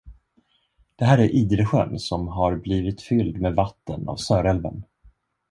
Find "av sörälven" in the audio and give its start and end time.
4.09-4.83